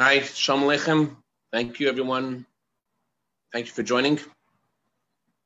[0.00, 1.16] Hi, Shalom Aleichem.
[1.52, 2.46] Thank you, everyone.
[3.52, 4.20] Thank you for joining.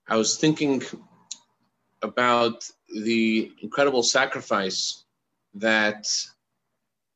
[0.06, 0.82] I was thinking
[2.02, 2.68] about
[3.02, 5.06] the incredible sacrifice
[5.54, 6.06] that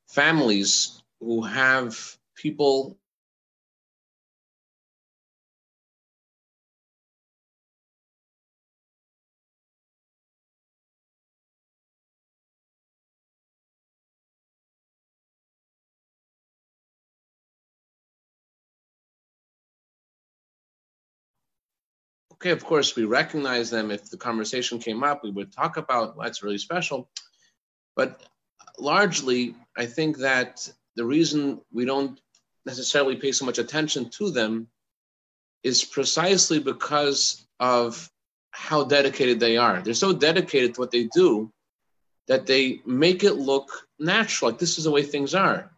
[0.09, 2.97] families who have people
[22.47, 23.91] okay, of course, we recognize them.
[23.91, 27.09] If the conversation came up, we would talk about what's really special.
[27.97, 28.23] But
[28.79, 32.21] largely, I think that the reason we don't
[32.65, 34.69] necessarily pay so much attention to them
[35.65, 38.09] is precisely because of
[38.53, 39.81] how dedicated they are.
[39.81, 41.51] They're so dedicated to what they do
[42.29, 45.73] that they make it look natural, like this is the way things are.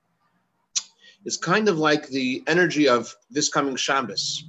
[1.25, 4.45] It's kind of like the energy of this coming Shabbos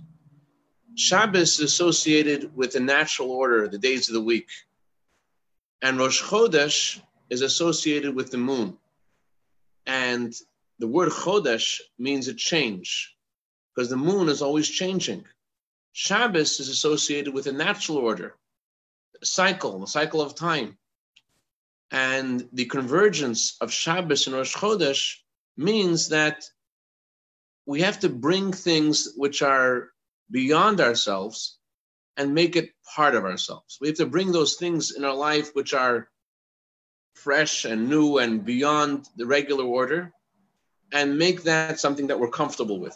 [0.99, 4.49] Shabbos is associated with the natural order, the days of the week.
[5.81, 8.77] And Rosh Chodesh is associated with the moon.
[9.85, 10.35] And
[10.77, 13.15] the word Chodesh means a change,
[13.73, 15.23] because the moon is always changing.
[15.93, 18.35] Shabbos is associated with a natural order,
[19.21, 20.77] a cycle, the cycle of time.
[21.91, 25.15] And the convergence of Shabbos and Rosh Chodesh
[25.55, 26.43] means that
[27.65, 29.93] we have to bring things which are
[30.31, 31.57] beyond ourselves
[32.17, 33.77] and make it part of ourselves.
[33.79, 36.09] We have to bring those things in our life which are
[37.15, 40.11] fresh and new and beyond the regular order
[40.91, 42.95] and make that something that we're comfortable with.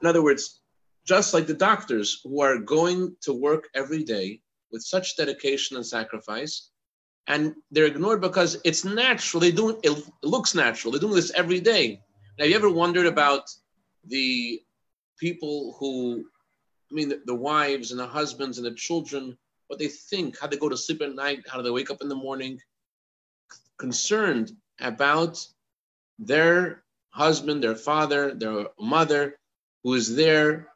[0.00, 0.60] In other words,
[1.06, 5.84] just like the doctors who are going to work every day with such dedication and
[5.84, 6.70] sacrifice,
[7.26, 9.40] and they're ignored because it's natural.
[9.40, 10.92] They do it looks natural.
[10.92, 12.00] They're doing this every day.
[12.38, 13.50] Now, have you ever wondered about
[14.04, 14.60] the
[15.18, 16.24] people who
[16.92, 19.38] I mean, the, the, wives and the husbands and the children,
[19.68, 22.02] what they think, how they go to sleep at night, how do they wake up
[22.02, 22.60] in the morning,
[23.78, 25.44] concerned about
[26.18, 29.38] their husband, their father, their mother,
[29.82, 30.68] who is there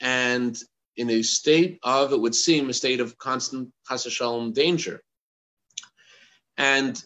[0.00, 0.60] and
[0.96, 3.72] in a state of, it would seem, a state of constant
[4.08, 5.00] shalom danger.
[6.56, 7.00] And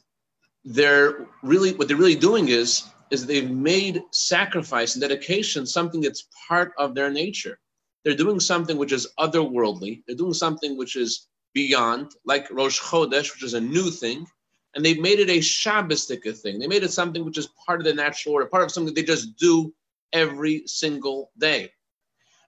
[0.64, 6.26] they're really, what they're really doing is, is they've made sacrifice and dedication something that's
[6.48, 7.58] part of their nature
[8.04, 10.02] they're doing something which is otherworldly.
[10.06, 14.26] They're doing something which is beyond, like Rosh Chodesh, which is a new thing.
[14.74, 16.58] And they've made it a Shabbostic thing.
[16.58, 19.02] They made it something which is part of the natural order, part of something they
[19.02, 19.72] just do
[20.12, 21.70] every single day.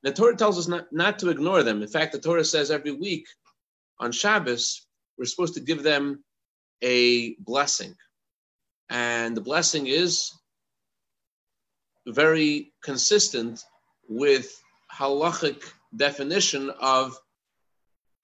[0.03, 1.83] The Torah tells us not, not to ignore them.
[1.83, 3.27] In fact, the Torah says every week
[3.99, 4.87] on Shabbos,
[5.17, 6.23] we're supposed to give them
[6.83, 7.95] a blessing.
[8.91, 10.33] And the blessing is
[12.07, 13.65] very consistent
[14.09, 14.63] with
[14.97, 15.63] halachic
[15.95, 17.19] definition of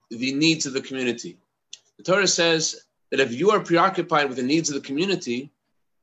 [0.09, 1.37] the needs of the community.
[1.97, 5.51] The Torah says that if you are preoccupied with the needs of the community,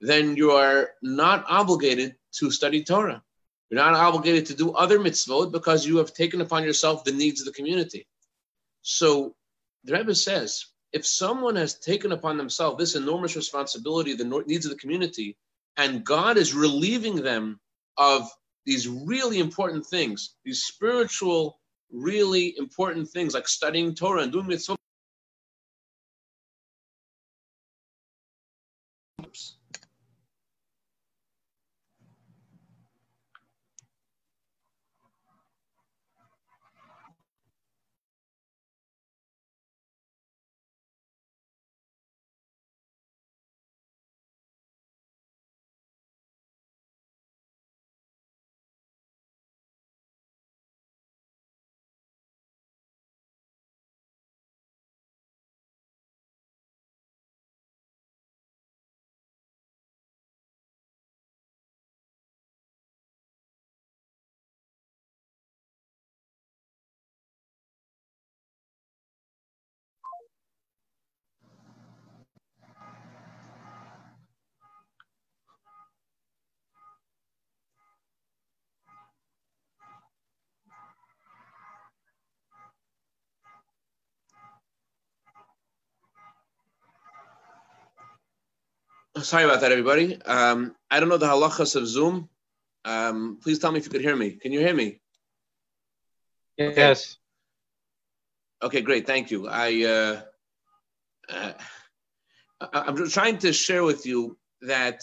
[0.00, 3.22] then you are not obligated to study Torah.
[3.68, 7.40] You're not obligated to do other mitzvot because you have taken upon yourself the needs
[7.40, 8.06] of the community.
[8.82, 9.34] So
[9.84, 14.72] the Rebbe says, if someone has taken upon themselves this enormous responsibility, the needs of
[14.72, 15.36] the community,
[15.76, 17.60] and God is relieving them
[17.96, 18.28] of
[18.66, 21.60] these really important things, these spiritual,
[21.92, 24.76] really important things like studying Torah and doing mitzvot.
[89.18, 90.20] Sorry about that, everybody.
[90.22, 92.28] Um, I don't know the halachas of Zoom.
[92.84, 94.32] Um, please tell me if you could hear me.
[94.32, 95.00] Can you hear me?
[96.56, 97.16] Yes.
[98.62, 99.06] Okay, great.
[99.06, 99.48] Thank you.
[99.48, 100.22] I, uh,
[101.28, 101.52] uh,
[102.72, 105.02] I'm trying to share with you that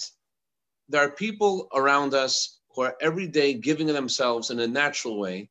[0.90, 5.50] there are people around us who are every day giving themselves in a natural way.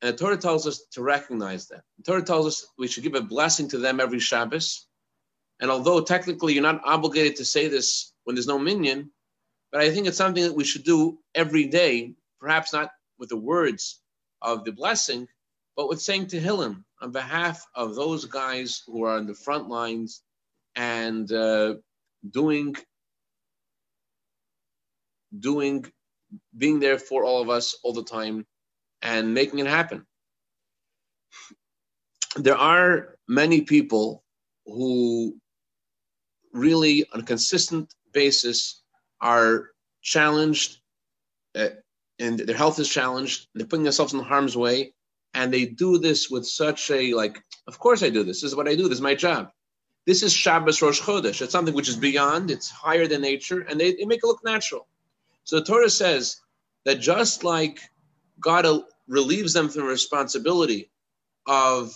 [0.00, 1.82] And the Torah tells us to recognize that.
[1.98, 4.88] The Torah tells us we should give a blessing to them every Shabbos.
[5.62, 9.12] And although technically you're not obligated to say this when there's no minyan,
[9.70, 13.36] but I think it's something that we should do every day, perhaps not with the
[13.36, 14.00] words
[14.42, 15.28] of the blessing,
[15.76, 20.22] but with saying Tehillim on behalf of those guys who are on the front lines
[20.74, 21.74] and uh,
[22.32, 22.74] doing,
[25.38, 25.86] doing,
[26.58, 28.44] being there for all of us all the time
[29.00, 30.04] and making it happen.
[32.34, 34.24] There are many people
[34.66, 35.36] who
[36.52, 38.82] really, on a consistent basis,
[39.20, 39.70] are
[40.02, 40.78] challenged
[41.54, 41.68] uh,
[42.18, 43.48] and their health is challenged.
[43.54, 44.92] They're putting themselves in harm's way,
[45.34, 47.42] and they do this with such a like.
[47.66, 48.40] Of course, I do this.
[48.40, 48.84] This is what I do.
[48.84, 49.50] This is my job.
[50.06, 51.42] This is Shabbos Rosh Chodesh.
[51.42, 52.50] It's something which is beyond.
[52.50, 54.86] It's higher than nature, and they, they make it look natural.
[55.44, 56.40] So the Torah says
[56.84, 57.80] that just like
[58.40, 58.66] God
[59.08, 60.90] relieves them from the responsibility
[61.46, 61.92] of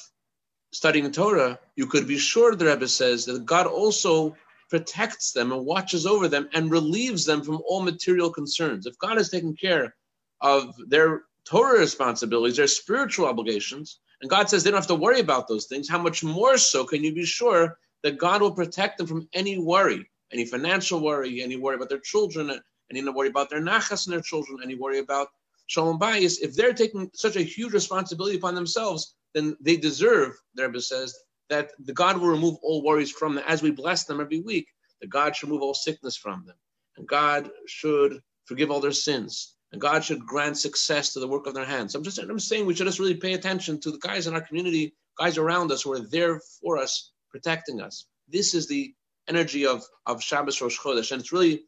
[0.73, 4.37] studying Torah, you could be sure, the Rebbe says, that God also
[4.69, 8.87] protects them and watches over them and relieves them from all material concerns.
[8.87, 9.95] If God has taken care
[10.41, 15.21] of their Torah responsibilities, their spiritual obligations, and God says they don't have to worry
[15.21, 18.99] about those things, how much more so can you be sure that God will protect
[18.99, 22.51] them from any worry, any financial worry, any worry about their children,
[22.91, 25.29] any worry about their nachas and their children, any worry about
[25.67, 26.41] shalom bayis.
[26.41, 31.15] If they're taking such a huge responsibility upon themselves, then they deserve, the Rebbe says,
[31.49, 34.69] that the God will remove all worries from them as we bless them every week.
[35.01, 36.57] That God should remove all sickness from them,
[36.97, 41.47] and God should forgive all their sins, and God should grant success to the work
[41.47, 41.95] of their hands.
[41.95, 44.41] I'm just I'm saying we should just really pay attention to the guys in our
[44.41, 48.07] community, guys around us who are there for us, protecting us.
[48.29, 48.95] This is the
[49.29, 51.65] energy of of Shabbos Rosh Chodesh, and it's really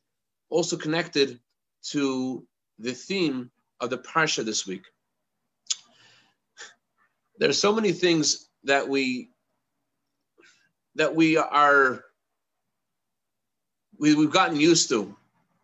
[0.48, 1.38] also connected
[1.90, 2.46] to
[2.78, 4.84] the theme of the parsha this week.
[7.38, 9.30] There are so many things that we
[10.98, 12.04] that we are
[13.98, 15.14] we, we've gotten used to.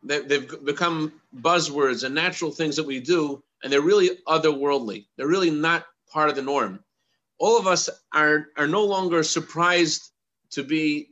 [0.02, 5.06] They, they've become buzzwords and natural things that we do, and they're really otherworldly.
[5.16, 6.82] They're really not part of the norm.
[7.38, 10.10] All of us are, are no longer surprised
[10.50, 11.08] to be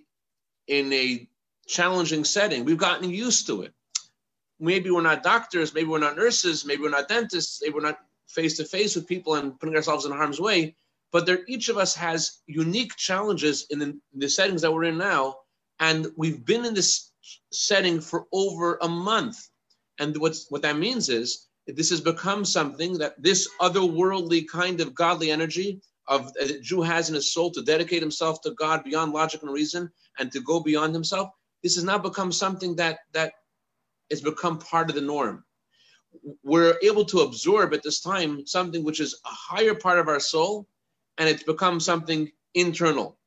[0.69, 1.27] in a
[1.67, 2.65] challenging setting.
[2.65, 3.73] We've gotten used to it.
[4.61, 7.99] Maybe we're not doctors, maybe we're not nurses, maybe we're not dentists, maybe we're not
[8.29, 10.77] face to face with people and putting ourselves in harm's way,
[11.12, 14.99] but each of us has unique challenges in the, in the settings that we're in
[14.99, 15.37] now
[15.81, 17.12] and we've been in this
[17.53, 19.49] setting for over a month
[19.99, 24.94] and what's what that means is this has become something that this otherworldly kind of
[24.94, 28.85] godly energy of uh, a Jew has in his soul to dedicate himself to God
[28.85, 31.31] beyond logic and reason and to go beyond himself.
[31.62, 33.35] This has now become something that that
[34.11, 35.44] has become part of the norm.
[36.43, 40.20] We're able to absorb at this time something which is a higher part of our
[40.20, 40.67] soul
[41.19, 43.19] and it's become something internal.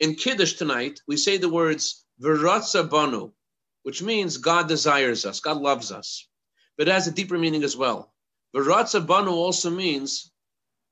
[0.00, 3.32] In Kiddush tonight, we say the words Viratza Banu,
[3.82, 6.28] which means God desires us, God loves us.
[6.76, 8.12] But it has a deeper meaning as well.
[8.54, 10.32] Viratza Banu also means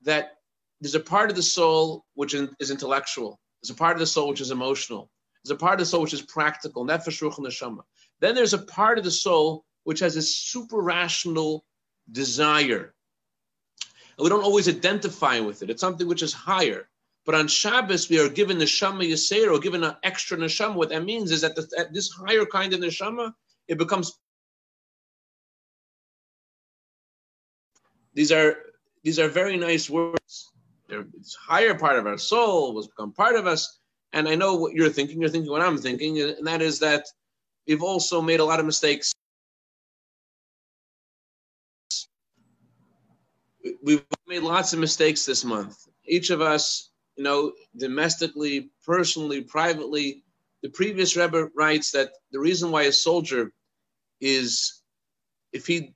[0.03, 0.39] that
[0.81, 4.29] there's a part of the soul which is intellectual, there's a part of the soul
[4.29, 5.11] which is emotional,
[5.45, 7.83] there's a part of the soul which is practical, nefesh, ruach, neshama.
[8.21, 11.65] Then there's a part of the soul which has a super rational
[12.11, 12.95] desire
[14.17, 15.71] and we don't always identify with it.
[15.71, 16.89] It's something which is higher.
[17.25, 20.75] But on Shabbos, we are given neshama yaseir, or given an extra neshama.
[20.75, 23.33] What that means is that at this higher kind of neshama,
[23.69, 24.13] it becomes.
[28.15, 28.57] These are
[29.05, 30.51] these are very nice words.
[30.89, 33.79] They're, it's higher part of our soul was become part of us.
[34.13, 35.21] And I know what you're thinking.
[35.21, 37.07] You're thinking what I'm thinking, and that is that
[37.67, 39.12] we've also made a lot of mistakes
[43.83, 45.87] we've made lots of mistakes this month.
[46.05, 50.25] Each of us, you know, domestically, personally, privately.
[50.63, 53.53] The previous Rebbe writes that the reason why a soldier
[54.21, 54.83] is,
[55.53, 55.95] if he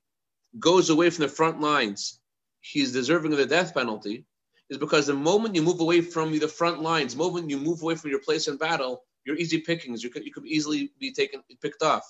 [0.59, 2.21] goes away from the front lines,
[2.61, 4.25] he's deserving of the death penalty,
[4.69, 7.83] is because the moment you move away from the front lines, the moment you move
[7.83, 10.03] away from your place in battle, you're easy pickings.
[10.03, 12.05] You could, you could easily be taken, picked off.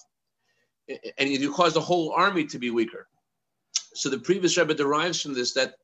[1.18, 3.08] And you cause the whole army to be weaker.
[3.96, 5.76] So the previous Rebbe derives from this that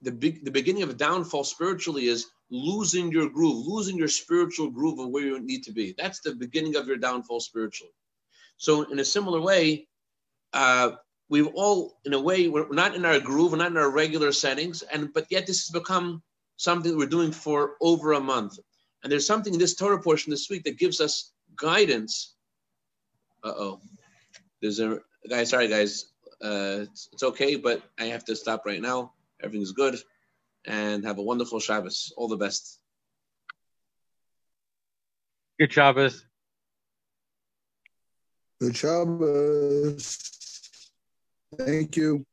[0.00, 4.70] the big, the beginning of a downfall spiritually is losing your groove, losing your spiritual
[4.70, 5.92] groove of where you need to be.
[5.98, 7.92] That's the beginning of your downfall spiritually.
[8.56, 9.88] So in a similar way,
[10.52, 10.92] uh,
[11.28, 14.30] we've all, in a way, we're not in our groove, we're not in our regular
[14.30, 16.22] settings, and but yet this has become
[16.56, 18.58] something we're doing for over a month.
[19.02, 22.36] And there's something in this Torah portion this week that gives us guidance.
[23.42, 23.80] Uh oh,
[24.62, 25.42] there's a guy.
[25.42, 29.12] Sorry, guys uh, it's, it's okay, but I have to stop right now.
[29.42, 29.96] Everything's good,
[30.66, 32.12] and have a wonderful Shabbos.
[32.16, 32.80] All the best.
[35.58, 36.24] Good Shabbos.
[38.60, 40.18] Good Shabbos.
[41.58, 42.26] Thank you.